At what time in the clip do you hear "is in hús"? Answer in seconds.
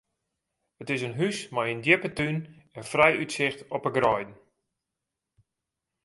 0.93-1.37